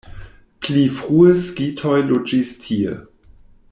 [0.67, 3.01] Pli frue skitoj loĝis tie.